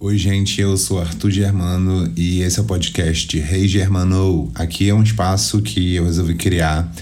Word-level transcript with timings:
Oi, 0.00 0.18
gente, 0.18 0.60
eu 0.60 0.76
sou 0.76 1.00
Arthur 1.00 1.30
Germano 1.30 2.12
e 2.16 2.40
esse 2.40 2.58
é 2.58 2.62
o 2.62 2.64
podcast 2.64 3.38
Rei 3.38 3.62
hey 3.62 3.68
Germano. 3.68 4.50
Aqui 4.52 4.88
é 4.90 4.94
um 4.94 5.04
espaço 5.04 5.62
que 5.62 5.94
eu 5.94 6.04
resolvi 6.04 6.34
criar 6.34 6.92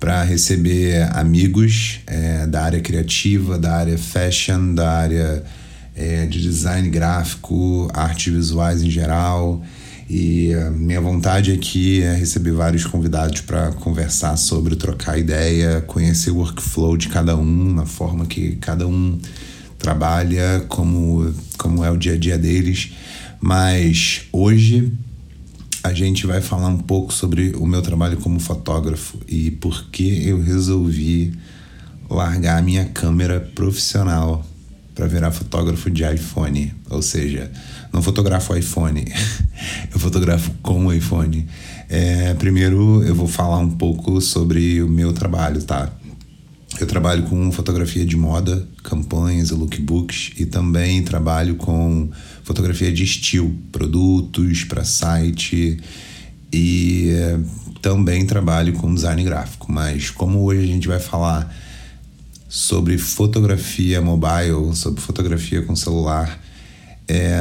para 0.00 0.24
receber 0.24 1.02
amigos 1.12 2.00
é, 2.06 2.46
da 2.46 2.64
área 2.64 2.80
criativa, 2.80 3.58
da 3.58 3.76
área 3.76 3.98
fashion, 3.98 4.74
da 4.74 4.90
área 4.90 5.44
é, 5.94 6.24
de 6.24 6.40
design 6.40 6.88
gráfico, 6.88 7.86
artes 7.92 8.32
visuais 8.32 8.82
em 8.82 8.90
geral. 8.90 9.62
E 10.08 10.52
minha 10.72 11.02
vontade 11.02 11.52
aqui 11.52 12.02
é 12.02 12.14
receber 12.14 12.52
vários 12.52 12.86
convidados 12.86 13.42
para 13.42 13.72
conversar 13.72 14.38
sobre, 14.38 14.74
trocar 14.74 15.18
ideia, 15.18 15.82
conhecer 15.82 16.30
o 16.30 16.36
workflow 16.36 16.96
de 16.96 17.08
cada 17.08 17.36
um, 17.36 17.74
na 17.74 17.84
forma 17.84 18.24
que 18.24 18.56
cada 18.56 18.88
um 18.88 19.20
trabalha, 19.78 20.64
como, 20.68 21.32
como 21.56 21.84
é 21.84 21.90
o 21.90 21.96
dia 21.96 22.14
a 22.14 22.18
dia 22.18 22.36
deles. 22.36 22.92
Mas 23.40 24.22
hoje 24.32 24.92
a 25.82 25.92
gente 25.92 26.26
vai 26.26 26.40
falar 26.40 26.68
um 26.68 26.78
pouco 26.78 27.12
sobre 27.12 27.54
o 27.56 27.66
meu 27.66 27.80
trabalho 27.80 28.16
como 28.18 28.40
fotógrafo 28.40 29.18
e 29.28 29.50
por 29.52 29.86
que 29.90 30.26
eu 30.26 30.42
resolvi 30.42 31.32
largar 32.10 32.58
a 32.58 32.62
minha 32.62 32.86
câmera 32.86 33.40
profissional 33.54 34.44
para 34.94 35.06
virar 35.06 35.30
fotógrafo 35.30 35.88
de 35.88 36.02
iPhone. 36.02 36.74
Ou 36.90 37.00
seja, 37.00 37.50
não 37.92 38.02
fotografo 38.02 38.56
iPhone, 38.56 39.04
eu 39.94 39.98
fotografo 40.00 40.50
com 40.60 40.86
o 40.86 40.92
iPhone. 40.92 41.46
É, 41.88 42.34
primeiro 42.34 43.02
eu 43.04 43.14
vou 43.14 43.28
falar 43.28 43.58
um 43.58 43.70
pouco 43.70 44.20
sobre 44.20 44.82
o 44.82 44.88
meu 44.88 45.12
trabalho, 45.12 45.62
tá? 45.62 45.90
Eu 46.80 46.86
trabalho 46.86 47.24
com 47.24 47.50
fotografia 47.50 48.06
de 48.06 48.16
moda, 48.16 48.66
campanhas 48.84 49.50
e 49.50 49.54
lookbooks 49.54 50.30
e 50.38 50.46
também 50.46 51.02
trabalho 51.02 51.56
com 51.56 52.08
fotografia 52.44 52.92
de 52.92 53.02
estilo, 53.02 53.52
produtos 53.72 54.62
para 54.62 54.84
site 54.84 55.76
e 56.52 57.10
eh, 57.10 57.40
também 57.82 58.24
trabalho 58.24 58.74
com 58.74 58.94
design 58.94 59.24
gráfico. 59.24 59.72
Mas 59.72 60.10
como 60.10 60.44
hoje 60.44 60.62
a 60.62 60.66
gente 60.66 60.86
vai 60.86 61.00
falar 61.00 61.52
sobre 62.48 62.96
fotografia 62.96 64.00
mobile, 64.00 64.74
sobre 64.76 65.00
fotografia 65.00 65.62
com 65.62 65.74
celular, 65.74 66.40
é, 67.08 67.36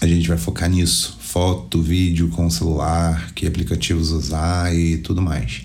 a 0.00 0.06
gente 0.06 0.26
vai 0.26 0.36
focar 0.36 0.68
nisso: 0.68 1.16
foto, 1.20 1.80
vídeo 1.80 2.28
com 2.30 2.50
celular, 2.50 3.32
que 3.34 3.46
aplicativos 3.46 4.10
usar 4.10 4.74
e 4.74 4.98
tudo 4.98 5.22
mais. 5.22 5.62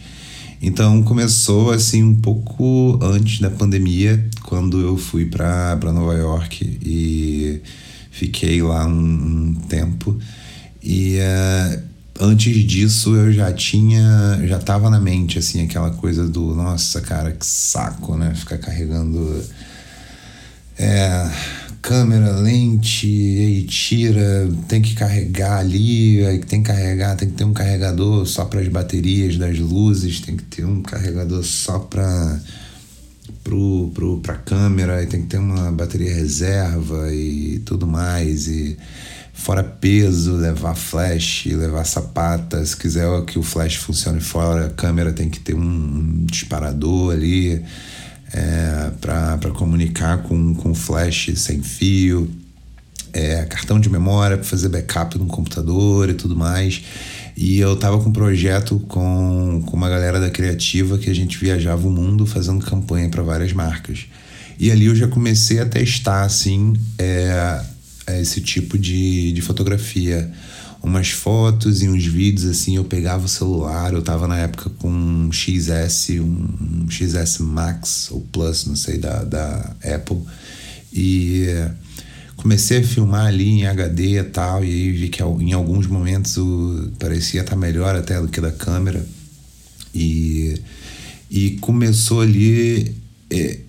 Então 0.62 1.02
começou 1.02 1.72
assim 1.72 2.04
um 2.04 2.16
pouco 2.16 3.00
antes 3.02 3.40
da 3.40 3.50
pandemia, 3.50 4.24
quando 4.44 4.80
eu 4.80 4.96
fui 4.96 5.26
para 5.26 5.92
Nova 5.92 6.14
York 6.14 6.80
e 6.84 7.62
fiquei 8.12 8.62
lá 8.62 8.86
um, 8.86 8.92
um 8.92 9.54
tempo. 9.68 10.20
E 10.84 11.18
uh, 11.18 11.82
antes 12.20 12.64
disso 12.64 13.16
eu 13.16 13.34
já 13.34 13.52
tinha, 13.52 14.40
já 14.46 14.60
tava 14.60 14.90
na 14.90 15.00
mente 15.00 15.40
assim 15.40 15.64
aquela 15.64 15.90
coisa 15.90 16.28
do, 16.28 16.54
nossa, 16.54 17.02
cara, 17.02 17.32
que 17.32 17.46
saco, 17.46 18.16
né? 18.16 18.36
Ficar 18.36 18.60
carregando 18.60 19.44
é, 20.78 21.32
câmera, 21.82 22.32
lente, 22.32 23.08
e 23.08 23.64
tira, 23.64 24.50
tem 24.68 24.82
que 24.82 24.94
carregar 24.94 25.60
ali, 25.60 26.24
aí 26.26 26.40
tem 26.40 26.62
que 26.62 26.68
carregar, 26.72 27.16
tem 27.16 27.30
que 27.30 27.36
ter 27.36 27.44
um 27.44 27.54
carregador 27.54 28.26
só 28.26 28.46
para 28.46 28.62
as 28.62 28.68
baterias 28.68 29.38
das 29.38 29.58
luzes, 29.58 30.20
tem 30.20 30.38
que 30.38 30.44
ter 30.44 30.64
um 30.64 30.82
carregador 30.82 31.44
só 31.44 31.80
para 31.80 32.40
pro, 33.44 33.92
pro, 33.94 34.20
pra 34.20 34.36
câmera, 34.36 35.02
e 35.02 35.08
tem 35.08 35.22
que 35.22 35.28
ter 35.28 35.40
uma 35.40 35.72
bateria 35.72 36.14
reserva 36.14 37.12
e 37.12 37.60
tudo 37.66 37.88
mais, 37.88 38.48
e 38.48 38.78
fora 39.34 39.64
peso, 39.64 40.36
levar 40.36 40.76
flash, 40.76 41.46
levar 41.48 41.84
sapata, 41.84 42.64
se 42.64 42.78
quiser 42.78 43.08
que 43.26 43.40
o 43.40 43.44
flash 43.44 43.76
funcione 43.76 44.22
fora, 44.22 44.68
a 44.68 44.70
câmera 44.70 45.12
tem 45.12 45.30
que 45.30 45.40
ter 45.40 45.56
um 45.56 46.26
disparador 46.26 47.14
ali, 47.14 47.64
é, 48.34 48.92
para 49.00 49.52
comunicar 49.52 50.24
com, 50.24 50.56
com 50.56 50.74
flash 50.74 51.32
sem 51.36 51.62
fio, 51.62 52.30
é, 53.14 53.44
cartão 53.46 53.80
de 53.80 53.90
memória 53.90 54.38
para 54.38 54.46
fazer 54.46 54.70
backup 54.70 55.18
no 55.18 55.26
computador 55.26 56.10
e 56.10 56.14
tudo 56.14 56.36
mais. 56.36 56.82
E 57.36 57.60
eu 57.60 57.76
tava 57.76 58.00
com 58.00 58.10
um 58.10 58.14
projeto 58.14 58.80
com, 58.88 59.64
com 59.66 59.78
uma 59.78 59.90
galera 59.90 60.20
da 60.20 60.30
criativa 60.30 60.98
que 60.98 61.10
a 61.10 61.16
gente 61.16 61.38
viajava 61.38 61.88
o 61.88 61.92
mundo 61.92 62.26
fazendo 62.26 62.64
campanha 62.66 63.10
para 63.10 63.24
várias 63.24 63.54
marcas. 63.54 64.06
E 64.60 64.72
ali 64.72 64.86
eu 64.86 64.96
já 64.96 65.08
comecei 65.08 65.60
a 65.60 65.66
testar 65.66 66.24
assim 66.24 66.74
é, 67.00 67.62
esse 68.20 68.42
tipo 68.42 68.78
de, 68.78 69.32
de 69.32 69.42
fotografia 69.42 70.32
umas 70.82 71.12
fotos 71.12 71.84
e 71.84 71.88
uns 71.88 72.06
vídeos 72.06 72.50
assim, 72.50 72.76
eu 72.76 72.84
pegava 72.84 73.26
o 73.26 73.30
celular, 73.30 73.94
eu 73.94 74.02
tava 74.02 74.28
na 74.28 74.38
época 74.38 74.70
com 74.80 74.90
um 74.90 75.32
XS, 75.32 76.10
um, 76.20 76.88
XS 76.90 77.40
Max 77.40 78.10
ou 78.12 78.22
Plus, 78.32 78.66
não 78.66 78.76
sei, 78.76 78.98
da, 78.98 79.24
da 79.24 79.76
Apple, 79.84 80.20
e 80.92 81.46
comecei 82.36 82.80
a 82.80 82.84
filmar 82.84 83.28
ali 83.28 83.50
em 83.50 83.68
HD 83.68 84.20
e 84.20 84.24
tal, 84.24 84.64
e 84.66 84.68
aí 84.68 84.92
vi 84.92 85.10
que 85.10 85.22
em 85.22 85.54
alguns 85.54 85.86
momentos 85.86 86.38
o, 86.38 86.92
parecia 86.98 87.42
estar 87.42 87.52
tá 87.52 87.58
melhor 87.58 87.96
até 87.96 88.20
do 88.20 88.28
que 88.28 88.42
da 88.42 88.52
câmera, 88.52 89.06
e, 89.94 90.60
e 91.30 91.52
começou 91.62 92.22
ali 92.22 93.01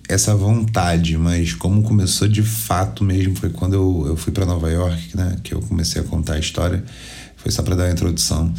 essa 0.09 0.35
vontade, 0.35 1.17
mas 1.17 1.53
como 1.53 1.81
começou 1.83 2.27
de 2.27 2.43
fato 2.43 3.03
mesmo 3.03 3.35
foi 3.35 3.49
quando 3.49 3.73
eu, 3.73 4.05
eu 4.07 4.17
fui 4.17 4.33
para 4.33 4.45
Nova 4.45 4.69
York, 4.69 5.15
né, 5.15 5.37
que 5.43 5.53
eu 5.53 5.61
comecei 5.61 6.01
a 6.01 6.03
contar 6.03 6.33
a 6.33 6.39
história. 6.39 6.83
Foi 7.37 7.51
só 7.51 7.63
para 7.63 7.75
dar 7.75 7.85
a 7.85 7.91
introdução. 7.91 8.53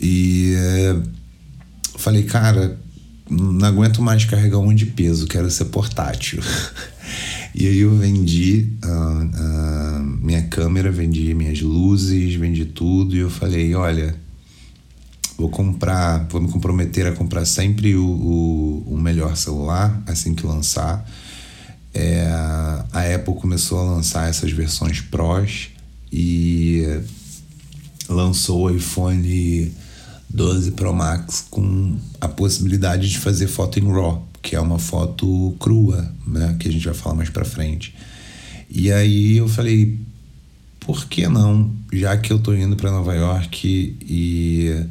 E 0.00 0.54
é, 0.56 0.96
falei, 1.96 2.22
cara, 2.22 2.78
não 3.28 3.66
aguento 3.66 4.00
mais 4.00 4.24
carregar 4.24 4.58
um 4.58 4.74
de 4.74 4.86
peso, 4.86 5.26
quero 5.26 5.50
ser 5.50 5.66
portátil. 5.66 6.42
e 7.54 7.66
aí 7.66 7.78
eu 7.78 7.94
vendi 7.96 8.72
a, 8.82 9.28
a 9.34 10.02
minha 10.20 10.42
câmera, 10.42 10.90
vendi 10.90 11.34
minhas 11.34 11.60
luzes, 11.60 12.34
vendi 12.34 12.64
tudo 12.64 13.14
e 13.14 13.20
eu 13.20 13.30
falei, 13.30 13.74
olha, 13.74 14.14
vou 15.36 15.48
comprar, 15.48 16.26
vou 16.30 16.40
me 16.40 16.48
comprometer 16.48 17.06
a 17.06 17.12
comprar 17.12 17.44
sempre 17.44 17.94
o, 17.94 18.04
o, 18.04 18.94
o 18.94 18.98
melhor 18.98 19.36
celular 19.36 20.02
assim 20.06 20.34
que 20.34 20.46
lançar. 20.46 21.04
É, 21.92 22.26
a 22.92 23.14
Apple 23.14 23.34
começou 23.34 23.78
a 23.78 23.82
lançar 23.82 24.28
essas 24.28 24.50
versões 24.52 25.00
Pros 25.00 25.68
e 26.12 26.84
lançou 28.08 28.64
o 28.64 28.70
iPhone 28.70 29.72
12 30.28 30.72
Pro 30.72 30.92
Max 30.92 31.46
com 31.50 31.96
a 32.20 32.28
possibilidade 32.28 33.08
de 33.08 33.18
fazer 33.18 33.46
foto 33.46 33.78
em 33.78 33.90
RAW, 33.90 34.26
que 34.42 34.54
é 34.54 34.60
uma 34.60 34.78
foto 34.78 35.56
crua, 35.58 36.12
né, 36.26 36.56
que 36.58 36.68
a 36.68 36.72
gente 36.72 36.84
vai 36.84 36.94
falar 36.94 37.14
mais 37.14 37.30
para 37.30 37.44
frente. 37.44 37.94
E 38.68 38.92
aí 38.92 39.36
eu 39.36 39.48
falei, 39.48 39.98
por 40.80 41.06
que 41.06 41.26
não, 41.28 41.74
já 41.92 42.16
que 42.16 42.32
eu 42.32 42.38
tô 42.38 42.54
indo 42.54 42.76
para 42.76 42.90
Nova 42.90 43.14
York 43.14 43.96
e 44.02 44.86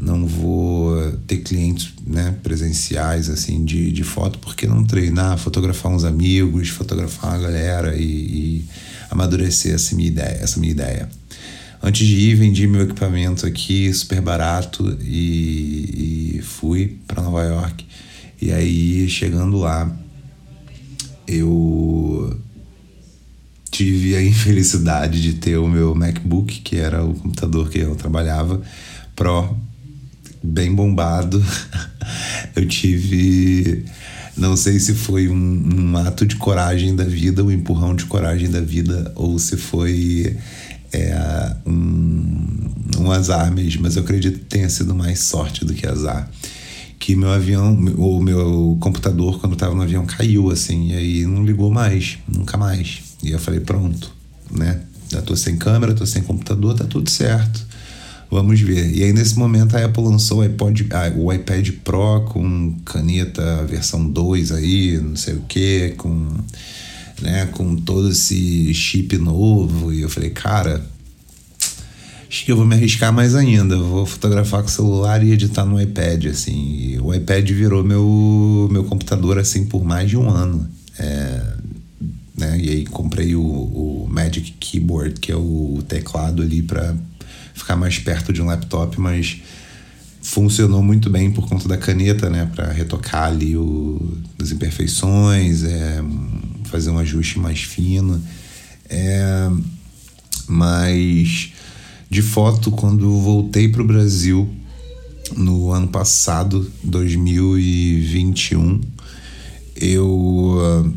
não 0.00 0.26
vou 0.26 1.12
ter 1.26 1.38
clientes 1.38 1.92
né, 2.06 2.34
presenciais 2.42 3.28
assim 3.28 3.64
de, 3.64 3.92
de 3.92 4.02
foto, 4.02 4.38
porque 4.38 4.66
não 4.66 4.82
treinar, 4.82 5.36
fotografar 5.36 5.92
uns 5.92 6.04
amigos, 6.04 6.70
fotografar 6.70 7.32
uma 7.32 7.42
galera 7.42 7.94
e, 7.94 8.02
e 8.02 8.64
amadurecer 9.10 9.74
essa 9.74 9.94
minha 9.94 10.08
ideia, 10.08 10.38
essa 10.40 10.58
minha 10.58 10.72
ideia. 10.72 11.08
Antes 11.82 12.06
de 12.06 12.14
ir, 12.14 12.34
vendi 12.34 12.66
meu 12.66 12.82
equipamento 12.82 13.46
aqui 13.46 13.92
super 13.92 14.20
barato 14.22 14.98
e, 15.02 16.36
e 16.38 16.42
fui 16.42 16.98
para 17.06 17.22
Nova 17.22 17.42
York. 17.42 17.84
E 18.40 18.52
aí, 18.52 19.08
chegando 19.08 19.58
lá, 19.58 19.94
eu 21.28 22.38
tive 23.70 24.16
a 24.16 24.22
infelicidade 24.24 25.20
de 25.22 25.34
ter 25.34 25.58
o 25.58 25.68
meu 25.68 25.94
MacBook, 25.94 26.60
que 26.60 26.76
era 26.76 27.04
o 27.04 27.14
computador 27.14 27.68
que 27.68 27.78
eu 27.78 27.94
trabalhava, 27.94 28.62
Pro 29.14 29.54
bem 30.42 30.74
bombado. 30.74 31.44
eu 32.54 32.66
tive. 32.66 33.84
Não 34.36 34.56
sei 34.56 34.78
se 34.78 34.94
foi 34.94 35.28
um, 35.28 35.92
um, 35.92 35.96
ato 35.98 36.24
de 36.24 36.36
coragem 36.36 36.96
da 36.96 37.04
vida, 37.04 37.44
um 37.44 37.50
empurrão 37.50 37.94
de 37.94 38.06
coragem 38.06 38.50
da 38.50 38.60
vida, 38.60 39.12
ou 39.14 39.38
se 39.38 39.56
foi 39.56 40.36
é, 40.92 41.56
um, 41.66 42.70
um 42.98 43.10
azar 43.10 43.52
mesmo, 43.52 43.82
mas 43.82 43.96
eu 43.96 44.02
acredito 44.02 44.38
que 44.38 44.44
tenha 44.46 44.68
sido 44.68 44.94
mais 44.94 45.20
sorte 45.20 45.64
do 45.64 45.74
que 45.74 45.86
azar. 45.86 46.30
Que 46.98 47.16
meu 47.16 47.30
avião, 47.30 47.74
o 47.96 48.22
meu 48.22 48.76
computador, 48.80 49.40
quando 49.40 49.54
estava 49.54 49.74
no 49.74 49.82
avião, 49.82 50.06
caiu 50.06 50.50
assim, 50.50 50.90
e 50.90 50.94
aí 50.94 51.26
não 51.26 51.44
ligou 51.44 51.70
mais, 51.70 52.18
nunca 52.28 52.56
mais. 52.56 53.00
E 53.22 53.30
eu 53.30 53.38
falei: 53.38 53.60
pronto, 53.60 54.12
né? 54.50 54.80
Já 55.10 55.20
tô 55.20 55.34
sem 55.36 55.56
câmera, 55.56 55.94
tô 55.94 56.06
sem 56.06 56.22
computador, 56.22 56.74
tá 56.74 56.84
tudo 56.84 57.10
certo. 57.10 57.66
Vamos 58.30 58.60
ver. 58.60 58.94
E 58.94 59.02
aí, 59.02 59.12
nesse 59.12 59.36
momento, 59.36 59.76
a 59.76 59.84
Apple 59.84 60.04
lançou 60.04 60.38
o 60.38 60.42
iPod, 60.42 60.86
o 61.16 61.32
iPad 61.32 61.70
Pro 61.82 62.24
com 62.26 62.76
caneta 62.84 63.64
versão 63.66 64.08
2 64.08 64.52
aí, 64.52 64.98
não 64.98 65.16
sei 65.16 65.34
o 65.34 65.40
que, 65.40 65.94
com 65.96 66.28
né, 67.20 67.46
com 67.46 67.76
todo 67.76 68.10
esse 68.10 68.72
chip 68.72 69.16
novo. 69.18 69.92
E 69.92 70.02
eu 70.02 70.08
falei, 70.08 70.30
cara, 70.30 70.84
acho 72.28 72.44
que 72.44 72.52
eu 72.52 72.56
vou 72.56 72.64
me 72.64 72.74
arriscar 72.74 73.12
mais 73.12 73.34
ainda. 73.34 73.76
Vou 73.76 74.06
fotografar 74.06 74.62
com 74.62 74.68
o 74.68 74.70
celular 74.70 75.22
e 75.24 75.32
editar 75.32 75.64
no 75.64 75.80
iPad, 75.80 76.26
assim. 76.26 76.94
E 76.94 76.98
o 77.00 77.12
iPad 77.12 77.48
virou 77.50 77.84
meu, 77.84 78.68
meu 78.70 78.84
computador, 78.84 79.38
assim, 79.38 79.66
por 79.66 79.84
mais 79.84 80.08
de 80.08 80.16
um 80.16 80.28
ano. 80.28 80.68
É, 80.98 81.42
né? 82.36 82.58
E 82.60 82.70
aí 82.70 82.84
comprei 82.86 83.34
o, 83.34 83.42
o 83.42 84.08
Magic 84.08 84.52
Keyboard, 84.52 85.20
que 85.20 85.30
é 85.32 85.36
o 85.36 85.82
teclado 85.86 86.42
ali 86.42 86.62
para 86.62 86.94
ficar 87.60 87.76
mais 87.76 87.98
perto 87.98 88.32
de 88.32 88.42
um 88.42 88.46
laptop, 88.46 89.00
mas 89.00 89.40
funcionou 90.22 90.82
muito 90.82 91.08
bem 91.08 91.30
por 91.30 91.48
conta 91.48 91.66
da 91.68 91.76
caneta, 91.76 92.28
né, 92.28 92.50
para 92.54 92.70
retocar 92.72 93.28
ali 93.28 93.56
o, 93.56 94.18
as 94.40 94.50
imperfeições, 94.50 95.64
é, 95.64 96.02
fazer 96.64 96.90
um 96.90 96.98
ajuste 96.98 97.38
mais 97.38 97.60
fino. 97.62 98.22
É, 98.88 99.50
mas 100.46 101.52
de 102.10 102.22
foto, 102.22 102.70
quando 102.72 103.20
voltei 103.20 103.68
para 103.68 103.82
o 103.82 103.86
Brasil 103.86 104.50
no 105.36 105.70
ano 105.70 105.86
passado, 105.86 106.70
2021, 106.82 108.80
eu 109.76 110.08
uh, 110.08 110.92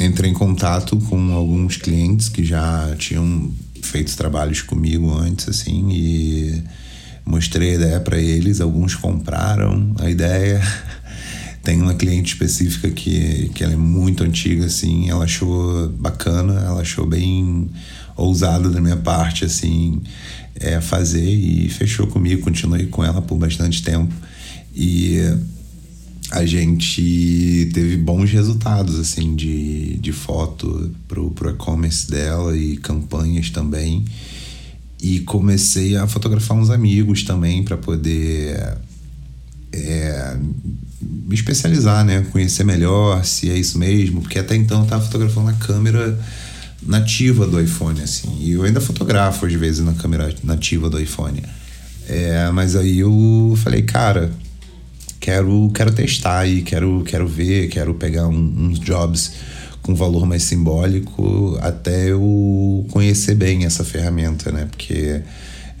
entrei 0.00 0.30
em 0.30 0.34
contato 0.34 0.96
com 0.96 1.32
alguns 1.34 1.76
clientes 1.76 2.30
que 2.30 2.42
já 2.42 2.96
tinham 2.98 3.52
feito 3.86 4.16
trabalhos 4.16 4.62
comigo 4.62 5.12
antes, 5.16 5.48
assim, 5.48 5.90
e 5.90 6.62
mostrei 7.24 7.72
a 7.72 7.74
ideia 7.74 8.00
para 8.00 8.18
eles. 8.18 8.60
Alguns 8.60 8.94
compraram 8.94 9.94
a 9.98 10.10
ideia. 10.10 10.60
Tem 11.62 11.82
uma 11.82 11.94
cliente 11.94 12.32
específica 12.32 12.88
que, 12.90 13.50
que 13.54 13.64
ela 13.64 13.72
é 13.72 13.76
muito 13.76 14.22
antiga, 14.22 14.66
assim, 14.66 15.10
ela 15.10 15.24
achou 15.24 15.88
bacana, 15.90 16.60
ela 16.60 16.80
achou 16.80 17.04
bem 17.04 17.68
ousado 18.16 18.70
da 18.70 18.80
minha 18.80 18.96
parte, 18.96 19.44
assim, 19.44 20.00
é, 20.54 20.80
fazer 20.80 21.28
e 21.28 21.68
fechou 21.68 22.06
comigo. 22.06 22.42
Continuei 22.42 22.86
com 22.86 23.04
ela 23.04 23.20
por 23.20 23.36
bastante 23.36 23.82
tempo. 23.82 24.14
E 24.74 25.20
a 26.30 26.44
gente 26.44 27.70
teve 27.72 27.96
bons 27.96 28.30
resultados 28.30 28.98
assim 28.98 29.36
de, 29.36 29.96
de 29.98 30.12
foto 30.12 30.90
pro, 31.06 31.30
pro 31.30 31.50
e-commerce 31.50 32.10
dela 32.10 32.56
e 32.56 32.76
campanhas 32.78 33.50
também 33.50 34.04
e 35.00 35.20
comecei 35.20 35.96
a 35.96 36.06
fotografar 36.06 36.56
uns 36.56 36.70
amigos 36.70 37.22
também 37.22 37.62
para 37.62 37.76
poder 37.76 38.76
é, 39.72 40.36
me 41.00 41.34
especializar, 41.34 42.04
né? 42.04 42.26
Conhecer 42.32 42.64
melhor 42.64 43.24
se 43.24 43.50
é 43.50 43.56
isso 43.56 43.78
mesmo, 43.78 44.22
porque 44.22 44.38
até 44.38 44.56
então 44.56 44.78
eu 44.78 44.84
estava 44.84 45.04
fotografando 45.04 45.46
na 45.46 45.52
câmera 45.52 46.18
nativa 46.82 47.46
do 47.46 47.60
iPhone, 47.60 48.00
assim. 48.00 48.36
E 48.40 48.52
eu 48.52 48.62
ainda 48.62 48.80
fotografo 48.80 49.46
às 49.46 49.52
vezes 49.52 49.84
na 49.84 49.92
câmera 49.94 50.34
nativa 50.42 50.88
do 50.88 51.00
iPhone. 51.00 51.42
É, 52.08 52.50
mas 52.52 52.74
aí 52.76 53.00
eu 53.00 53.54
falei, 53.62 53.82
cara, 53.82 54.32
quero, 55.26 55.72
quero 55.74 55.90
testar 55.90 56.46
e 56.46 56.62
quero, 56.62 57.02
quero 57.04 57.26
ver, 57.26 57.66
quero 57.66 57.94
pegar 57.94 58.28
um, 58.28 58.68
uns 58.68 58.78
jobs 58.78 59.32
com 59.82 59.92
valor 59.92 60.24
mais 60.24 60.44
simbólico 60.44 61.58
até 61.60 62.12
eu 62.12 62.86
conhecer 62.92 63.34
bem 63.34 63.64
essa 63.64 63.82
ferramenta, 63.82 64.52
né? 64.52 64.66
Porque 64.70 65.20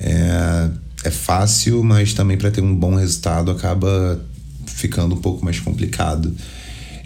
é, 0.00 0.68
é 1.04 1.10
fácil, 1.12 1.84
mas 1.84 2.12
também 2.12 2.36
para 2.36 2.50
ter 2.50 2.60
um 2.60 2.74
bom 2.74 2.96
resultado 2.96 3.52
acaba 3.52 4.20
ficando 4.66 5.14
um 5.14 5.20
pouco 5.20 5.44
mais 5.44 5.60
complicado. 5.60 6.34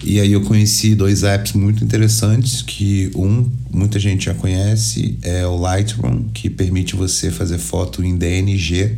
E 0.02 0.18
aí 0.18 0.32
eu 0.32 0.40
conheci 0.40 0.94
dois 0.94 1.22
apps 1.24 1.52
muito 1.52 1.84
interessantes 1.84 2.62
que 2.62 3.10
um 3.14 3.50
muita 3.70 3.98
gente 3.98 4.24
já 4.24 4.34
conhece 4.34 5.18
é 5.20 5.46
o 5.46 5.58
Lightroom 5.58 6.30
que 6.32 6.48
permite 6.48 6.96
você 6.96 7.30
fazer 7.30 7.58
foto 7.58 8.02
em 8.02 8.16
DNG 8.16 8.96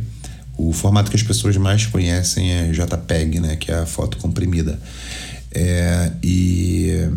o 0.57 0.71
formato 0.71 1.09
que 1.09 1.17
as 1.17 1.23
pessoas 1.23 1.57
mais 1.57 1.85
conhecem 1.85 2.51
é 2.51 2.71
JPEG, 2.71 3.39
né, 3.39 3.55
que 3.55 3.71
é 3.71 3.75
a 3.75 3.85
foto 3.85 4.17
comprimida. 4.17 4.79
É, 5.51 6.11
e, 6.23 7.07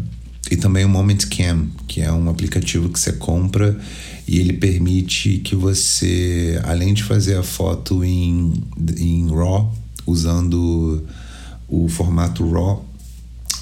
e 0.50 0.56
também 0.56 0.84
o 0.84 0.88
Moment 0.88 1.18
Cam, 1.30 1.66
que 1.86 2.00
é 2.00 2.12
um 2.12 2.28
aplicativo 2.28 2.88
que 2.88 2.98
você 2.98 3.12
compra 3.12 3.78
e 4.26 4.38
ele 4.38 4.54
permite 4.54 5.38
que 5.38 5.54
você, 5.54 6.60
além 6.64 6.92
de 6.92 7.02
fazer 7.02 7.36
a 7.36 7.42
foto 7.42 8.04
em, 8.04 8.52
em 8.98 9.28
RAW, 9.28 9.72
usando 10.06 11.06
o 11.68 11.88
formato 11.88 12.48
RAW, 12.50 12.84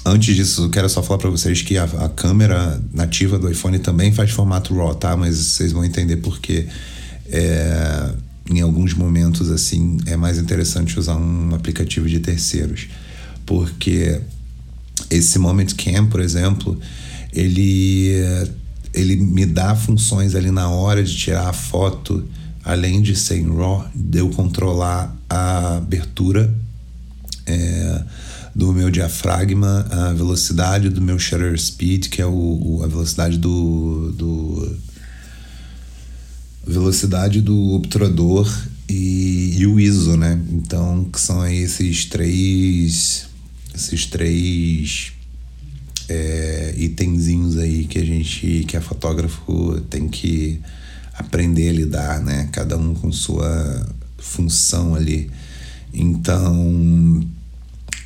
Antes 0.07 0.35
disso, 0.35 0.65
eu 0.65 0.69
quero 0.69 0.87
só 0.87 1.01
falar 1.01 1.17
para 1.17 1.31
vocês 1.31 1.63
que 1.63 1.79
a, 1.79 1.83
a, 1.83 2.07
câmera 2.07 2.79
nativa 2.93 3.39
do 3.39 3.49
iPhone 3.49 3.79
também 3.79 4.11
faz 4.11 4.29
formato 4.29 4.75
RAW, 4.75 4.93
tá? 4.93 5.17
Mas 5.17 5.35
vocês 5.35 5.71
vão 5.71 5.83
entender 5.83 6.17
porque 6.17 6.67
é, 7.27 8.11
em 8.49 8.61
alguns 8.61 8.93
momentos 8.93 9.49
assim 9.49 9.97
é 10.05 10.15
mais 10.15 10.37
interessante 10.37 10.99
usar 10.99 11.17
um 11.17 11.53
aplicativo 11.55 12.07
de 12.07 12.19
terceiros, 12.19 12.87
porque 13.45 14.21
esse 15.09 15.39
Moment 15.39 15.67
Cam, 15.77 16.05
por 16.07 16.19
exemplo, 16.19 16.79
ele 17.33 18.11
ele 18.93 19.17
me 19.17 19.45
dá 19.45 19.75
funções 19.75 20.35
ali 20.35 20.51
na 20.51 20.69
hora 20.69 21.03
de 21.03 21.15
tirar 21.15 21.49
a 21.49 21.53
foto, 21.53 22.23
além 22.63 23.01
de 23.01 23.15
ser 23.15 23.37
em 23.37 23.55
RAW, 23.55 23.85
de 23.93 24.19
eu 24.19 24.29
controlar 24.29 25.13
a 25.29 25.77
abertura 25.77 26.53
é, 27.45 28.03
do 28.55 28.71
meu 28.71 28.89
diafragma, 28.89 29.85
a 29.91 30.13
velocidade 30.13 30.89
do 30.89 31.01
meu 31.01 31.19
shutter 31.19 31.59
speed, 31.59 32.07
que 32.07 32.21
é 32.21 32.25
o, 32.25 32.81
a 32.83 32.87
velocidade 32.87 33.37
do, 33.37 34.13
do 34.13 34.34
velocidade 36.85 37.41
do 37.41 37.73
obturador 37.73 38.47
e, 38.87 39.55
e, 39.57 39.65
o 39.65 39.79
ISO, 39.79 40.15
né? 40.15 40.39
Então, 40.51 41.03
que 41.05 41.19
são 41.19 41.45
esses 41.47 42.05
três 42.05 43.27
esses 43.73 44.05
três 44.05 45.11
é, 46.07 46.75
itenzinhos 46.77 47.57
aí 47.57 47.85
que 47.85 47.97
a 47.97 48.05
gente 48.05 48.65
que 48.67 48.77
a 48.77 48.81
fotógrafo 48.81 49.81
tem 49.89 50.07
que 50.07 50.61
aprender 51.17 51.69
a 51.69 51.73
lidar, 51.73 52.21
né? 52.21 52.49
Cada 52.51 52.77
um 52.77 52.93
com 52.93 53.11
sua 53.11 53.87
função 54.19 54.93
ali. 54.93 55.31
Então, 55.91 57.27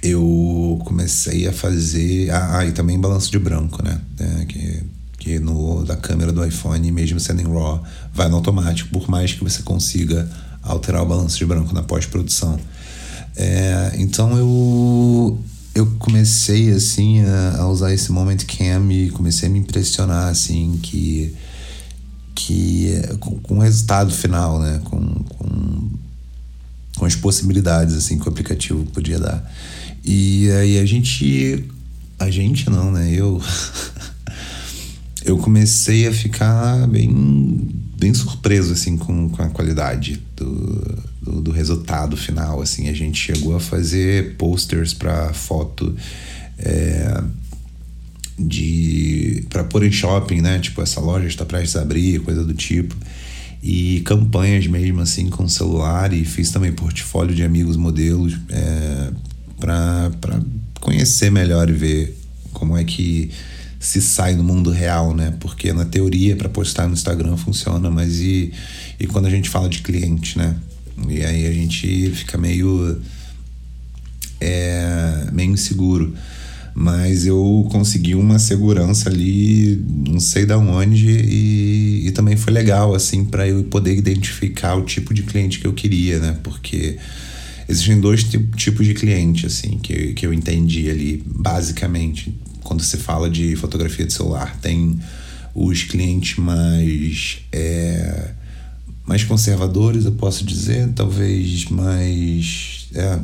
eu 0.01 0.81
comecei 0.85 1.47
a 1.47 1.51
fazer 1.51 2.31
ah, 2.31 2.65
e 2.65 2.71
também 2.71 2.97
balanço 2.97 3.29
de 3.29 3.39
branco, 3.39 3.83
né? 3.83 3.99
É, 4.17 4.45
que 4.45 4.83
que 5.19 5.37
no 5.37 5.83
da 5.83 5.95
câmera 5.95 6.31
do 6.31 6.43
iPhone, 6.43 6.91
mesmo 6.91 7.19
sendo 7.19 7.41
em 7.41 7.45
RAW, 7.45 7.83
vai 8.13 8.29
no 8.29 8.37
automático, 8.37 8.89
por 8.89 9.09
mais 9.09 9.33
que 9.33 9.43
você 9.43 9.61
consiga 9.61 10.27
alterar 10.63 11.03
o 11.03 11.05
balanço 11.05 11.37
de 11.37 11.45
branco 11.45 11.73
na 11.73 11.83
pós-produção. 11.83 12.57
É, 13.35 13.93
então 13.97 14.35
eu 14.37 15.39
eu 15.75 15.85
comecei 15.99 16.71
assim 16.71 17.21
a, 17.21 17.57
a, 17.59 17.69
usar 17.69 17.93
esse 17.93 18.11
moment 18.11 18.37
cam 18.45 18.91
e 18.91 19.09
comecei 19.11 19.47
a 19.47 19.51
me 19.51 19.59
impressionar 19.59 20.29
assim 20.29 20.79
que 20.81 21.35
que 22.35 22.93
com, 23.19 23.37
com 23.39 23.57
o 23.57 23.59
resultado 23.59 24.11
final, 24.13 24.59
né, 24.59 24.81
com, 24.85 24.99
com, 24.99 25.89
com 26.97 27.05
as 27.05 27.15
possibilidades 27.15 27.95
assim 27.95 28.17
que 28.17 28.25
o 28.25 28.29
aplicativo 28.29 28.83
podia 28.85 29.19
dar. 29.19 29.51
E 30.03 30.49
aí 30.51 30.79
a 30.79 30.85
gente 30.85 31.65
a 32.17 32.29
gente 32.29 32.69
não, 32.69 32.91
né? 32.91 33.11
Eu 33.13 33.41
eu 35.25 35.37
comecei 35.37 36.07
a 36.07 36.13
ficar 36.13 36.87
bem, 36.87 37.67
bem 37.97 38.13
surpreso 38.13 38.73
assim 38.73 38.97
com, 38.97 39.29
com 39.29 39.41
a 39.41 39.49
qualidade 39.49 40.21
do, 40.35 41.03
do, 41.21 41.41
do 41.41 41.51
resultado 41.51 42.15
final. 42.15 42.61
Assim, 42.61 42.87
a 42.89 42.93
gente 42.93 43.19
chegou 43.19 43.55
a 43.55 43.59
fazer 43.59 44.35
posters 44.37 44.93
para 44.93 45.33
foto 45.33 45.95
é, 46.57 47.21
de 48.37 49.45
para 49.49 49.63
pôr 49.63 49.83
em 49.83 49.91
shopping, 49.91 50.41
né? 50.41 50.59
Tipo 50.59 50.81
essa 50.81 51.01
loja 51.01 51.27
está 51.27 51.45
prestes 51.45 51.75
a 51.75 51.81
abrir, 51.81 52.19
coisa 52.21 52.43
do 52.43 52.53
tipo. 52.53 52.95
E 53.61 54.01
campanhas 54.05 54.65
mesmo 54.67 55.01
assim 55.01 55.29
com 55.29 55.47
celular 55.49 56.13
e 56.13 56.23
fiz 56.23 56.49
também 56.49 56.71
portfólio 56.71 57.35
de 57.35 57.43
amigos 57.43 57.75
modelos 57.75 58.37
é, 58.49 59.11
para 59.59 60.39
conhecer 60.79 61.29
melhor 61.29 61.69
e 61.69 61.73
ver 61.73 62.17
como 62.53 62.77
é 62.77 62.85
que 62.85 63.29
se 63.79 64.01
sai 64.01 64.35
no 64.35 64.43
mundo 64.43 64.69
real, 64.69 65.15
né? 65.15 65.33
Porque 65.39 65.71
na 65.71 65.85
teoria 65.85 66.35
para 66.35 66.49
postar 66.49 66.87
no 66.87 66.93
Instagram 66.93 67.37
funciona, 67.37 67.89
mas 67.89 68.19
e, 68.19 68.51
e 68.99 69.07
quando 69.07 69.25
a 69.27 69.29
gente 69.29 69.49
fala 69.49 69.69
de 69.69 69.79
cliente, 69.79 70.37
né? 70.37 70.55
E 71.07 71.23
aí 71.23 71.47
a 71.47 71.53
gente 71.53 72.11
fica 72.11 72.37
meio 72.37 73.01
é, 74.41 75.27
meio 75.31 75.53
inseguro. 75.53 76.13
Mas 76.75 77.25
eu 77.25 77.67
consegui 77.71 78.15
uma 78.15 78.37
segurança 78.37 79.09
ali, 79.09 79.83
não 80.07 80.19
sei 80.19 80.45
da 80.45 80.57
onde, 80.57 81.09
e, 81.09 82.07
e 82.07 82.11
também 82.11 82.37
foi 82.37 82.53
legal, 82.53 82.93
assim, 82.93 83.25
para 83.25 83.47
eu 83.47 83.63
poder 83.63 83.97
identificar 83.97 84.75
o 84.75 84.83
tipo 84.83 85.13
de 85.13 85.23
cliente 85.23 85.59
que 85.59 85.67
eu 85.67 85.73
queria, 85.73 86.19
né? 86.19 86.37
Porque 86.41 86.97
existem 87.67 87.99
dois 87.99 88.23
tipos 88.55 88.85
de 88.85 88.93
cliente, 88.93 89.45
assim, 89.45 89.77
que, 89.77 90.13
que 90.13 90.25
eu 90.25 90.33
entendi 90.33 90.89
ali, 90.89 91.23
basicamente 91.25 92.33
quando 92.69 92.83
se 92.83 92.97
fala 92.97 93.27
de 93.27 93.55
fotografia 93.55 94.05
de 94.05 94.13
celular. 94.13 94.55
Tem 94.61 94.99
os 95.55 95.81
clientes 95.81 96.37
mais 96.37 97.39
é, 97.51 98.29
mais 99.03 99.23
conservadores, 99.23 100.05
eu 100.05 100.11
posso 100.11 100.45
dizer, 100.45 100.87
talvez 100.95 101.65
mais 101.65 102.87
é, 102.93 103.19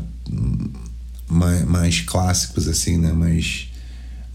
mais, 1.29 1.63
mais 1.63 2.01
clássicos 2.01 2.67
assim, 2.67 2.97
né? 2.97 3.13
Mais 3.13 3.67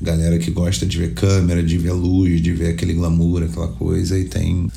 galera 0.00 0.38
que 0.38 0.52
gosta 0.52 0.87
de 0.87 0.97
ver 0.97 1.12
câmera, 1.12 1.61
de 1.61 1.76
ver 1.76 1.93
luz, 1.93 2.40
de 2.40 2.52
ver 2.52 2.69
aquele 2.69 2.95
glamour, 2.95 3.43
aquela 3.43 3.69
coisa 3.69 4.17
e 4.17 4.26
tem 4.26 4.71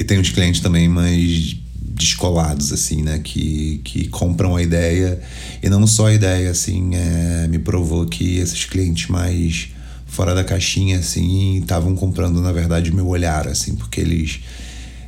e 0.00 0.02
tem 0.02 0.18
os 0.18 0.30
clientes 0.30 0.60
também 0.60 0.88
mais 0.88 1.56
descolados, 1.80 2.72
assim, 2.72 3.02
né? 3.02 3.20
Que, 3.20 3.80
que 3.84 4.08
compram 4.08 4.56
a 4.56 4.62
ideia. 4.62 5.18
E 5.62 5.70
não 5.70 5.86
só 5.86 6.08
a 6.08 6.12
ideia, 6.12 6.50
assim, 6.50 6.90
é, 6.94 7.46
me 7.48 7.58
provou 7.58 8.04
que 8.04 8.36
esses 8.36 8.64
clientes 8.64 9.08
mais 9.08 9.68
fora 10.16 10.34
da 10.34 10.42
caixinha, 10.42 10.98
assim, 10.98 11.58
estavam 11.58 11.94
comprando, 11.94 12.40
na 12.40 12.50
verdade, 12.50 12.90
meu 12.90 13.06
olhar, 13.06 13.46
assim, 13.46 13.76
porque 13.76 14.00
eles, 14.00 14.40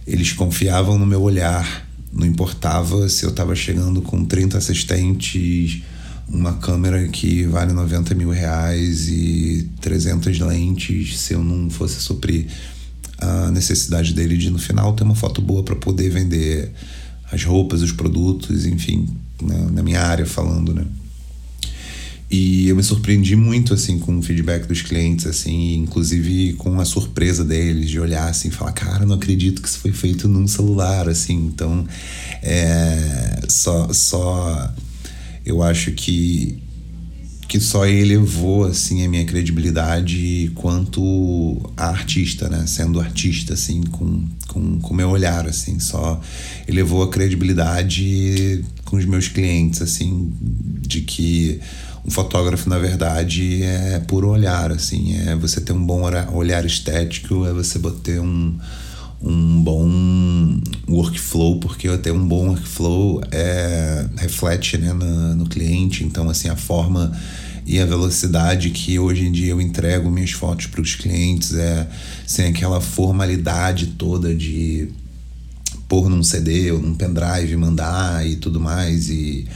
eles 0.07 0.35
confiavam 0.35 0.99
no 0.99 1.07
meu 1.07 1.23
olhar. 1.23 1.89
Não 2.13 2.27
importava 2.27 3.09
se 3.09 3.25
eu 3.25 3.31
estava 3.31 3.55
chegando 3.55 4.03
com 4.03 4.23
30 4.23 4.59
assistentes, 4.59 5.83
uma 6.29 6.53
câmera 6.53 7.09
que 7.09 7.45
vale 7.45 7.73
90 7.73 8.15
mil 8.15 8.29
reais 8.29 9.09
e 9.09 9.67
300 9.81 10.39
lentes, 10.41 11.19
se 11.19 11.33
eu 11.33 11.43
não 11.43 11.71
fosse 11.71 12.03
suprir 12.03 12.47
a 13.19 13.51
necessidade 13.51 14.13
dele 14.13 14.37
de 14.37 14.51
no 14.51 14.59
final 14.59 14.93
ter 14.93 15.05
uma 15.05 15.15
foto 15.15 15.41
boa 15.41 15.63
para 15.63 15.75
poder 15.75 16.11
vender 16.11 16.71
as 17.33 17.43
roupas, 17.45 17.81
os 17.81 17.93
produtos, 17.93 18.67
enfim, 18.67 19.09
na, 19.43 19.57
na, 19.71 19.83
minha 19.83 20.03
área 20.03 20.27
falando, 20.27 20.75
né? 20.75 20.85
E 22.31 22.69
eu 22.69 22.77
me 22.77 22.83
surpreendi 22.83 23.35
muito 23.35 23.73
assim 23.73 23.99
com 23.99 24.19
o 24.19 24.23
feedback 24.23 24.67
dos 24.67 24.83
clientes, 24.83 25.27
assim, 25.27 25.77
inclusive 25.77 26.53
com 26.55 26.79
a 26.79 26.85
surpresa 26.85 27.43
deles 27.43 27.89
de 27.89 27.99
olhar 27.99 28.29
assim, 28.29 28.49
e 28.49 28.51
falar, 28.51 28.73
cara, 28.73 29.07
não 29.07 29.15
acredito 29.15 29.63
que 29.63 29.69
isso 29.69 29.79
foi 29.79 29.93
feito 29.93 30.29
num 30.29 30.47
celular, 30.47 31.09
assim. 31.09 31.35
Então, 31.47 31.87
é, 32.43 33.41
só, 33.49 33.91
só 33.93 34.75
eu 35.45 35.63
acho 35.63 35.93
que 35.93 36.63
que 37.49 37.59
só 37.59 37.87
elevou 37.87 38.65
assim 38.65 39.03
a 39.07 39.09
minha 39.09 39.25
credibilidade 39.25 40.53
quanto 40.55 41.59
artista, 41.75 42.47
né? 42.47 42.67
Sendo 42.67 43.01
artista 43.01 43.55
assim 43.55 43.83
com 43.85 44.27
com 44.47 44.79
com 44.81 44.95
meu 44.95 45.09
olhar 45.09 45.47
assim, 45.47 45.81
só 45.81 46.21
elevou 46.69 47.03
a 47.03 47.09
credibilidade 47.09 48.63
com 48.85 48.99
os 48.99 49.07
meus 49.07 49.29
clientes 49.29 49.81
assim 49.81 50.31
de 50.87 51.01
que 51.01 51.59
um 52.05 52.11
fotógrafo 52.11 52.69
na 52.69 52.79
verdade 52.79 53.63
é 53.63 54.01
por 54.07 54.25
olhar 54.25 54.73
assim, 54.73 55.17
é 55.27 55.35
você 55.35 55.61
ter 55.61 55.73
um 55.73 55.85
bom 55.85 56.03
olhar 56.33 56.65
estético, 56.65 57.47
é 57.47 57.53
você 57.53 57.79
ter 58.03 58.21
um 58.21 58.57
um 59.21 59.63
bom 59.63 60.61
workflow, 60.89 61.59
porque 61.59 61.89
ter 61.99 62.13
um 62.13 62.27
bom 62.27 62.51
workflow 62.51 63.21
é, 63.33 64.07
reflete 64.17 64.79
né, 64.79 64.93
no, 64.93 65.35
no 65.35 65.47
cliente, 65.47 66.05
então 66.05 66.31
assim 66.31 66.49
a 66.49 66.57
forma 66.57 67.13
e 67.67 67.81
a 67.81 67.85
velocidade 67.85 68.71
que 68.71 68.99
hoje 68.99 69.27
em 69.27 69.33
dia 69.33 69.51
eu 69.51 69.61
entrego 69.61 70.11
minhas 70.11 70.31
fotos 70.31 70.67
para 70.67 70.81
os 70.81 70.95
clientes 70.95 71.55
é 71.55 71.87
sem 72.27 72.47
aquela 72.47 72.81
formalidade 72.81 73.89
toda 73.89 74.35
de 74.35 74.89
pôr 75.87 76.09
num 76.09 76.23
CD 76.23 76.71
ou 76.71 76.81
num 76.81 76.95
pendrive, 76.95 77.57
mandar 77.57 78.27
e 78.27 78.37
tudo 78.37 78.61
mais 78.61 79.11
e 79.11 79.47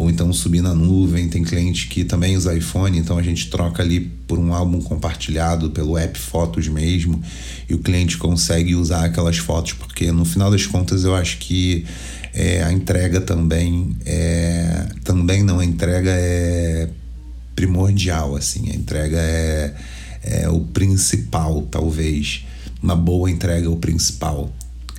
ou 0.00 0.08
então 0.08 0.32
subir 0.32 0.62
na 0.62 0.74
nuvem. 0.74 1.28
Tem 1.28 1.44
cliente 1.44 1.86
que 1.88 2.04
também 2.04 2.36
usa 2.36 2.54
iPhone, 2.54 2.98
então 2.98 3.18
a 3.18 3.22
gente 3.22 3.50
troca 3.50 3.82
ali 3.82 4.00
por 4.00 4.38
um 4.38 4.54
álbum 4.54 4.80
compartilhado 4.80 5.70
pelo 5.70 5.98
app 5.98 6.18
Fotos 6.18 6.68
mesmo, 6.68 7.22
e 7.68 7.74
o 7.74 7.78
cliente 7.78 8.16
consegue 8.16 8.74
usar 8.74 9.04
aquelas 9.04 9.36
fotos, 9.36 9.74
porque 9.74 10.10
no 10.10 10.24
final 10.24 10.50
das 10.50 10.66
contas 10.66 11.04
eu 11.04 11.14
acho 11.14 11.38
que 11.38 11.84
é, 12.32 12.62
a 12.62 12.72
entrega 12.72 13.20
também 13.20 13.96
é. 14.06 14.86
Também 15.04 15.42
não, 15.42 15.58
a 15.58 15.64
entrega 15.64 16.10
é 16.10 16.88
primordial, 17.54 18.36
assim, 18.36 18.70
a 18.70 18.74
entrega 18.74 19.18
é, 19.18 19.74
é 20.22 20.48
o 20.48 20.60
principal, 20.60 21.62
talvez. 21.62 22.46
Uma 22.82 22.96
boa 22.96 23.30
entrega 23.30 23.66
é 23.66 23.68
o 23.68 23.76
principal. 23.76 24.50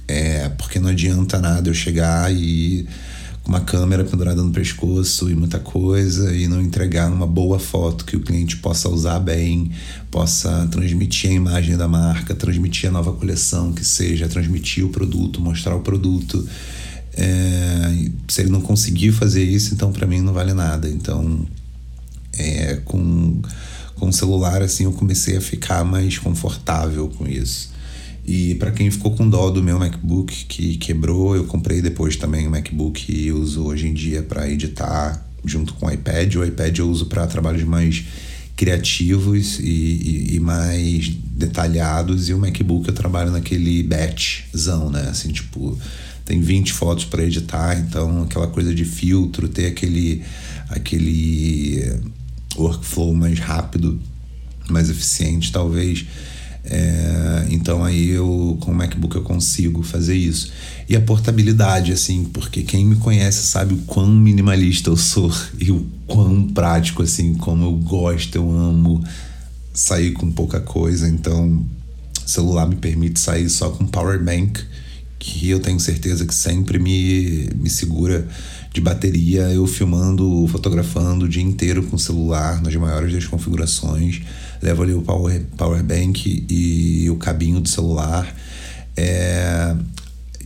É, 0.07 0.49
porque 0.49 0.77
não 0.77 0.89
adianta 0.89 1.39
nada 1.39 1.69
eu 1.69 1.73
chegar 1.73 2.31
e 2.33 2.85
com 3.43 3.49
uma 3.49 3.61
câmera 3.61 4.03
pendurada 4.03 4.41
no 4.41 4.51
pescoço 4.51 5.29
e 5.29 5.35
muita 5.35 5.59
coisa 5.59 6.35
e 6.35 6.47
não 6.47 6.61
entregar 6.61 7.11
uma 7.11 7.25
boa 7.25 7.57
foto 7.59 8.05
que 8.05 8.15
o 8.15 8.21
cliente 8.21 8.57
possa 8.57 8.87
usar 8.89 9.19
bem, 9.19 9.71
possa 10.09 10.67
transmitir 10.71 11.31
a 11.31 11.33
imagem 11.33 11.75
da 11.75 11.87
marca, 11.87 12.35
transmitir 12.35 12.89
a 12.89 12.91
nova 12.91 13.11
coleção, 13.13 13.73
que 13.73 13.83
seja 13.83 14.27
transmitir 14.27 14.85
o 14.85 14.89
produto, 14.89 15.41
mostrar 15.41 15.75
o 15.75 15.81
produto. 15.81 16.47
É, 17.13 18.05
se 18.27 18.41
ele 18.41 18.49
não 18.49 18.61
conseguir 18.61 19.11
fazer 19.11 19.43
isso, 19.43 19.73
então 19.73 19.91
para 19.91 20.07
mim 20.07 20.21
não 20.21 20.33
vale 20.33 20.53
nada. 20.53 20.87
Então, 20.87 21.45
é, 22.33 22.79
com 22.85 23.41
com 24.01 24.09
o 24.09 24.13
celular 24.13 24.63
assim 24.63 24.85
eu 24.85 24.91
comecei 24.91 25.37
a 25.37 25.41
ficar 25.41 25.85
mais 25.85 26.17
confortável 26.17 27.07
com 27.07 27.27
isso. 27.27 27.71
E 28.25 28.55
para 28.55 28.71
quem 28.71 28.89
ficou 28.91 29.15
com 29.15 29.27
dó 29.27 29.49
do 29.49 29.63
meu 29.63 29.79
MacBook 29.79 30.45
que 30.45 30.77
quebrou, 30.77 31.35
eu 31.35 31.45
comprei 31.45 31.81
depois 31.81 32.15
também 32.15 32.47
o 32.47 32.51
MacBook 32.51 33.11
e 33.11 33.31
uso 33.31 33.63
hoje 33.63 33.87
em 33.87 33.93
dia 33.93 34.21
para 34.21 34.49
editar 34.49 35.25
junto 35.43 35.73
com 35.73 35.87
o 35.87 35.91
iPad. 35.91 36.35
O 36.35 36.45
iPad 36.45 36.77
eu 36.77 36.89
uso 36.89 37.07
para 37.07 37.25
trabalhos 37.25 37.63
mais 37.63 38.03
criativos 38.55 39.59
e, 39.59 39.63
e, 39.63 40.35
e, 40.35 40.39
mais 40.39 41.09
detalhados 41.09 42.29
e 42.29 42.33
o 42.33 42.37
MacBook 42.37 42.87
eu 42.87 42.93
trabalho 42.93 43.31
naquele 43.31 43.81
batchzão, 43.81 44.91
né? 44.91 45.07
Assim, 45.09 45.31
tipo, 45.31 45.75
tem 46.23 46.39
20 46.39 46.71
fotos 46.71 47.05
para 47.05 47.23
editar, 47.23 47.79
então 47.79 48.21
aquela 48.21 48.47
coisa 48.47 48.73
de 48.73 48.85
filtro, 48.85 49.49
ter 49.49 49.65
aquele 49.65 50.21
aquele 50.69 51.99
workflow 52.55 53.13
mais 53.13 53.39
rápido, 53.39 53.99
mais 54.69 54.89
eficiente, 54.89 55.51
talvez 55.51 56.05
é, 56.63 57.47
então 57.49 57.83
aí 57.83 58.09
eu 58.09 58.57
com 58.61 58.71
o 58.71 58.75
MacBook 58.75 59.15
eu 59.15 59.23
consigo 59.23 59.81
fazer 59.81 60.15
isso. 60.15 60.51
E 60.87 60.95
a 60.95 61.01
portabilidade, 61.01 61.91
assim, 61.91 62.25
porque 62.25 62.63
quem 62.63 62.85
me 62.85 62.95
conhece 62.97 63.47
sabe 63.47 63.73
o 63.73 63.77
quão 63.77 64.07
minimalista 64.07 64.89
eu 64.89 64.97
sou 64.97 65.31
e 65.59 65.71
o 65.71 65.85
quão 66.05 66.47
prático, 66.47 67.01
assim, 67.01 67.33
como 67.33 67.65
eu 67.65 67.73
gosto, 67.73 68.35
eu 68.35 68.49
amo 68.51 69.03
sair 69.73 70.11
com 70.11 70.31
pouca 70.31 70.59
coisa. 70.59 71.07
Então, 71.07 71.65
celular 72.25 72.67
me 72.67 72.75
permite 72.75 73.19
sair 73.19 73.49
só 73.49 73.69
com 73.69 73.85
power 73.85 74.23
bank, 74.23 74.61
que 75.21 75.51
eu 75.51 75.59
tenho 75.59 75.79
certeza 75.79 76.25
que 76.25 76.33
sempre 76.33 76.79
me, 76.79 77.47
me 77.55 77.69
segura 77.69 78.27
de 78.73 78.81
bateria, 78.81 79.43
eu 79.51 79.67
filmando, 79.67 80.47
fotografando 80.47 81.25
o 81.25 81.29
dia 81.29 81.43
inteiro 81.43 81.83
com 81.83 81.95
o 81.95 81.99
celular, 81.99 82.59
nas 82.59 82.75
maiores 82.75 83.13
das 83.13 83.25
configurações. 83.27 84.21
Levo 84.63 84.81
ali 84.81 84.93
o 84.93 85.01
power, 85.03 85.39
power 85.55 85.83
bank 85.83 86.45
e 86.49 87.07
o 87.11 87.17
cabinho 87.17 87.59
do 87.59 87.69
celular. 87.69 88.35
É, 88.97 89.75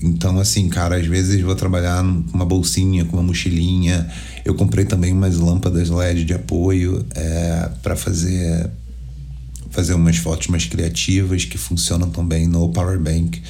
então, 0.03 0.37
assim, 0.39 0.67
cara, 0.67 0.97
às 0.97 1.07
vezes 1.07 1.39
vou 1.41 1.55
trabalhar 1.55 2.03
com 2.03 2.35
uma 2.35 2.45
bolsinha, 2.45 3.05
com 3.05 3.15
uma 3.15 3.23
mochilinha. 3.23 4.05
Eu 4.43 4.55
comprei 4.55 4.83
também 4.83 5.13
umas 5.13 5.37
lâmpadas 5.37 5.89
LED 5.89 6.25
de 6.25 6.33
apoio 6.33 7.05
é, 7.15 7.69
para 7.81 7.95
fazer 7.95 8.69
fazer 9.69 9.93
umas 9.93 10.15
fotos 10.15 10.47
mais 10.47 10.65
criativas 10.65 11.43
que 11.43 11.57
funcionam 11.57 12.09
também 12.09 12.47
no 12.47 12.69
power 12.69 12.97
bank, 12.97 13.41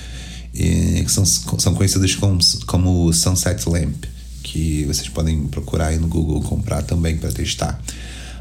que 0.56 1.12
são, 1.12 1.26
são 1.26 1.74
conhecidas 1.76 2.16
como, 2.16 2.40
como 2.66 3.12
sunset 3.14 3.68
lamp 3.68 4.06
que 4.42 4.86
vocês 4.86 5.10
podem 5.10 5.48
procurar 5.48 5.88
aí 5.88 5.98
no 5.98 6.08
Google 6.08 6.42
comprar 6.42 6.84
também 6.84 7.18
para 7.18 7.32
testar. 7.32 7.82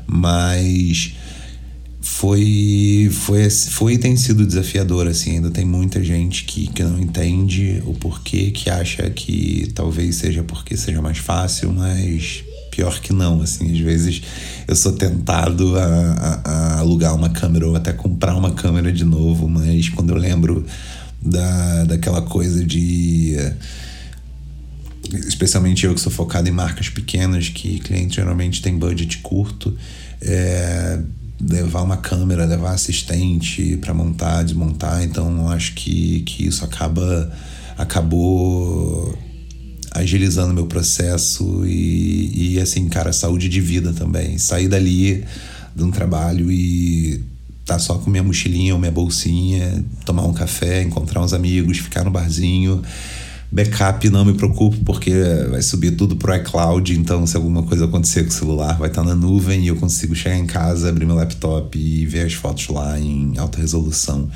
Mas 0.06 1.14
foi 2.04 3.08
foi 3.10 3.48
foi 3.48 3.96
tem 3.96 4.14
sido 4.14 4.46
desafiador 4.46 5.08
assim 5.08 5.36
ainda 5.36 5.50
tem 5.50 5.64
muita 5.64 6.04
gente 6.04 6.44
que, 6.44 6.66
que 6.66 6.82
não 6.82 7.00
entende 7.00 7.82
o 7.86 7.94
porquê 7.94 8.50
que 8.50 8.68
acha 8.68 9.08
que 9.08 9.72
talvez 9.74 10.16
seja 10.16 10.42
porque 10.42 10.76
seja 10.76 11.00
mais 11.00 11.16
fácil 11.16 11.72
mas 11.72 12.44
pior 12.70 13.00
que 13.00 13.10
não 13.10 13.40
assim 13.40 13.72
às 13.72 13.78
vezes 13.78 14.20
eu 14.68 14.76
sou 14.76 14.92
tentado 14.92 15.78
a, 15.78 15.84
a, 15.84 16.50
a 16.50 16.78
alugar 16.80 17.14
uma 17.14 17.30
câmera 17.30 17.66
ou 17.66 17.74
até 17.74 17.90
comprar 17.94 18.36
uma 18.36 18.50
câmera 18.50 18.92
de 18.92 19.04
novo 19.04 19.48
mas 19.48 19.88
quando 19.88 20.10
eu 20.10 20.16
lembro 20.16 20.62
da, 21.24 21.84
daquela 21.84 22.22
coisa 22.22 22.64
de 22.64 23.36
especialmente 25.26 25.84
eu 25.84 25.94
que 25.94 26.00
sou 26.00 26.10
focado 26.10 26.48
em 26.48 26.52
marcas 26.52 26.88
pequenas, 26.88 27.48
que 27.48 27.78
cliente 27.78 28.16
geralmente 28.16 28.62
tem 28.62 28.76
budget 28.76 29.18
curto, 29.18 29.76
é, 30.20 30.98
levar 31.40 31.82
uma 31.82 31.96
câmera, 31.96 32.44
levar 32.44 32.72
assistente 32.72 33.76
para 33.76 33.92
montar, 33.92 34.42
desmontar, 34.42 35.02
então 35.02 35.48
acho 35.48 35.74
que, 35.74 36.20
que 36.20 36.46
isso 36.46 36.64
acaba 36.64 37.32
acabou 37.76 39.16
agilizando 39.90 40.54
meu 40.54 40.66
processo 40.66 41.64
e, 41.66 42.54
e 42.54 42.60
assim, 42.60 42.88
cara, 42.88 43.12
saúde 43.12 43.48
de 43.48 43.60
vida 43.60 43.92
também. 43.92 44.38
Sair 44.38 44.68
dali 44.68 45.24
de 45.74 45.82
um 45.82 45.90
trabalho 45.90 46.50
e 46.50 47.24
tá 47.64 47.78
só 47.78 47.94
com 47.94 48.10
minha 48.10 48.22
mochilinha 48.22 48.74
ou 48.74 48.80
minha 48.80 48.92
bolsinha, 48.92 49.84
tomar 50.04 50.24
um 50.24 50.32
café, 50.32 50.82
encontrar 50.82 51.22
uns 51.22 51.32
amigos, 51.32 51.78
ficar 51.78 52.04
no 52.04 52.10
barzinho. 52.10 52.82
Backup 53.50 54.10
não 54.10 54.24
me 54.24 54.34
preocupo 54.34 54.76
porque 54.84 55.12
vai 55.48 55.62
subir 55.62 55.92
tudo 55.92 56.16
pro 56.16 56.34
iCloud, 56.34 56.98
então 56.98 57.24
se 57.26 57.36
alguma 57.36 57.62
coisa 57.62 57.84
acontecer 57.84 58.24
com 58.24 58.30
o 58.30 58.32
celular 58.32 58.76
vai 58.76 58.88
estar 58.88 59.02
tá 59.02 59.08
na 59.08 59.14
nuvem 59.14 59.62
e 59.62 59.68
eu 59.68 59.76
consigo 59.76 60.14
chegar 60.14 60.36
em 60.36 60.46
casa, 60.46 60.88
abrir 60.88 61.06
meu 61.06 61.14
laptop 61.14 61.78
e 61.78 62.04
ver 62.04 62.26
as 62.26 62.32
fotos 62.34 62.66
lá 62.68 62.98
em 62.98 63.38
alta 63.38 63.60
resolução. 63.60 64.28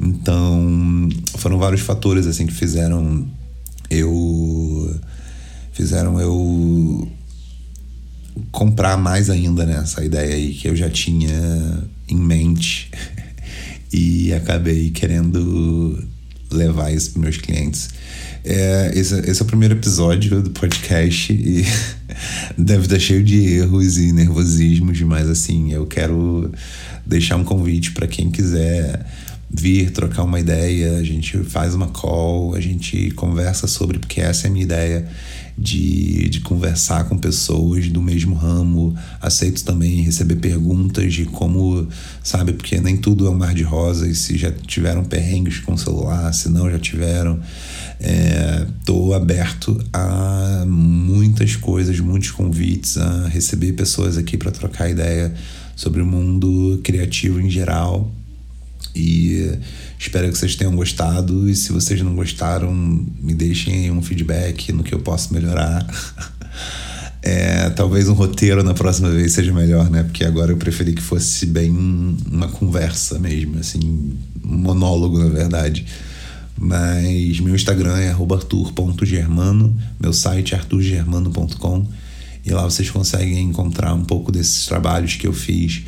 Então, 0.00 1.08
foram 1.36 1.58
vários 1.58 1.80
fatores 1.80 2.26
assim 2.26 2.46
que 2.46 2.52
fizeram 2.52 3.26
eu 3.90 5.00
fizeram 5.72 6.20
eu 6.20 7.08
comprar 8.50 8.96
mais 8.96 9.30
ainda 9.30 9.64
nessa 9.66 10.00
né, 10.00 10.06
ideia 10.06 10.34
aí 10.34 10.54
que 10.54 10.68
eu 10.68 10.76
já 10.76 10.88
tinha 10.88 11.84
em 12.08 12.16
mente 12.16 12.90
e 13.92 14.32
acabei 14.32 14.90
querendo 14.90 16.02
levar 16.50 16.92
isso 16.92 17.12
para 17.12 17.22
meus 17.22 17.36
clientes. 17.36 17.90
É, 18.44 18.92
esse, 18.94 19.18
esse, 19.20 19.40
é 19.40 19.44
o 19.44 19.46
primeiro 19.46 19.74
episódio 19.74 20.42
do 20.42 20.50
podcast 20.50 21.32
e 21.32 21.64
deve 22.58 22.84
estar 22.84 22.98
cheio 22.98 23.22
de 23.22 23.36
erros 23.54 23.96
e 23.96 24.12
nervosismos, 24.12 25.00
mas 25.00 25.28
assim, 25.28 25.72
eu 25.72 25.86
quero 25.86 26.52
deixar 27.06 27.36
um 27.36 27.44
convite 27.44 27.92
para 27.92 28.06
quem 28.06 28.30
quiser 28.30 29.04
vir 29.50 29.90
trocar 29.90 30.24
uma 30.24 30.40
ideia, 30.40 30.98
a 30.98 31.04
gente 31.04 31.38
faz 31.44 31.74
uma 31.74 31.88
call, 31.88 32.54
a 32.54 32.60
gente 32.60 33.10
conversa 33.12 33.66
sobre, 33.66 33.98
porque 33.98 34.20
essa 34.20 34.46
é 34.46 34.50
a 34.50 34.52
minha 34.52 34.64
ideia 34.64 35.08
de, 35.56 36.28
de 36.28 36.40
conversar 36.40 37.08
com 37.08 37.16
pessoas 37.16 37.88
do 37.88 38.02
mesmo 38.02 38.34
ramo. 38.34 38.94
Aceito 39.20 39.64
também 39.64 40.02
receber 40.02 40.36
perguntas 40.36 41.12
de 41.12 41.24
como, 41.26 41.86
sabe, 42.22 42.52
porque 42.52 42.80
nem 42.80 42.96
tudo 42.96 43.26
é 43.26 43.30
um 43.30 43.36
mar 43.36 43.54
de 43.54 43.62
rosas, 43.62 44.18
se 44.18 44.36
já 44.36 44.50
tiveram 44.50 45.04
perrengues 45.04 45.58
com 45.58 45.74
o 45.74 45.78
celular, 45.78 46.32
se 46.32 46.48
não 46.48 46.70
já 46.70 46.78
tiveram. 46.78 47.40
Estou 48.78 49.12
é, 49.12 49.16
aberto 49.16 49.82
a 49.92 50.64
muitas 50.66 51.56
coisas, 51.56 51.98
muitos 52.00 52.30
convites, 52.30 52.98
a 52.98 53.28
receber 53.28 53.72
pessoas 53.72 54.18
aqui 54.18 54.36
para 54.36 54.50
trocar 54.50 54.90
ideia 54.90 55.32
sobre 55.76 56.02
o 56.02 56.06
mundo 56.06 56.80
criativo 56.82 57.40
em 57.40 57.50
geral 57.50 58.12
e 58.94 59.58
espero 59.98 60.30
que 60.30 60.38
vocês 60.38 60.54
tenham 60.54 60.74
gostado. 60.74 61.48
E 61.48 61.56
se 61.56 61.72
vocês 61.72 62.00
não 62.00 62.14
gostaram, 62.14 62.72
me 62.74 63.34
deixem 63.34 63.90
um 63.90 64.00
feedback 64.00 64.72
no 64.72 64.82
que 64.82 64.94
eu 64.94 65.00
posso 65.00 65.32
melhorar. 65.32 65.84
É, 67.26 67.70
talvez 67.70 68.06
um 68.06 68.12
roteiro 68.12 68.62
na 68.62 68.74
próxima 68.74 69.08
vez 69.08 69.32
seja 69.32 69.50
melhor, 69.50 69.88
né? 69.88 70.02
Porque 70.02 70.22
agora 70.26 70.52
eu 70.52 70.58
preferi 70.58 70.92
que 70.92 71.00
fosse 71.00 71.46
bem 71.46 71.70
uma 71.70 72.48
conversa 72.48 73.18
mesmo, 73.18 73.58
assim, 73.58 73.80
um 74.44 74.58
monólogo, 74.58 75.18
na 75.18 75.30
verdade. 75.30 75.86
Mas 76.54 77.40
meu 77.40 77.54
Instagram 77.54 77.96
é 77.96 78.10
arthur.germano, 78.10 79.74
meu 79.98 80.12
site 80.12 80.54
é 80.54 80.58
arturgermano.com 80.58 81.86
e 82.44 82.50
lá 82.50 82.62
vocês 82.64 82.90
conseguem 82.90 83.40
encontrar 83.40 83.94
um 83.94 84.04
pouco 84.04 84.30
desses 84.30 84.66
trabalhos 84.66 85.16
que 85.16 85.26
eu 85.26 85.32
fiz 85.32 85.82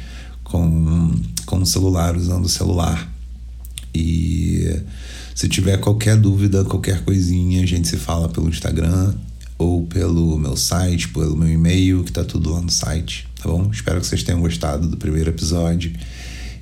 com, 0.57 1.13
com 1.45 1.59
o 1.59 1.67
celular, 1.67 2.17
usando 2.17 2.47
o 2.47 2.49
celular. 2.49 3.13
E 3.95 4.81
se 5.35 5.49
tiver 5.49 5.79
qualquer 5.79 6.17
dúvida, 6.17 6.65
qualquer 6.65 7.05
coisinha, 7.05 7.63
a 7.63 7.67
gente 7.67 7.87
se 7.87 7.97
fala 7.97 8.29
pelo 8.29 8.49
Instagram 8.49 9.15
ou 9.59 9.87
pelo 9.87 10.39
meu 10.39 10.57
site, 10.57 11.09
pelo 11.09 11.37
meu 11.37 11.49
e-mail, 11.49 12.05
que 12.05 12.13
tá 12.13 12.25
tudo 12.25 12.51
lá 12.51 12.61
no 12.61 12.71
site, 12.71 13.29
tá 13.43 13.49
bom? 13.49 13.71
Espero 13.71 14.01
que 14.01 14.07
vocês 14.07 14.23
tenham 14.23 14.41
gostado 14.41 14.89
do 14.89 14.97
primeiro 14.97 15.31
episódio 15.31 15.93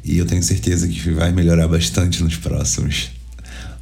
e 0.05 0.19
eu 0.19 0.27
tenho 0.27 0.43
certeza 0.43 0.87
que 0.87 1.11
vai 1.11 1.33
melhorar 1.33 1.69
bastante 1.69 2.23
nos 2.23 2.37
próximos. 2.37 3.11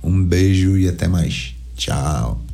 Um 0.02 0.23
beijo 0.23 0.76
e 0.76 0.88
até 0.88 1.09
mais. 1.09 1.54
Tchau. 1.76 2.51